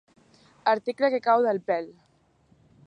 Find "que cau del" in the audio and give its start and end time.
1.15-1.63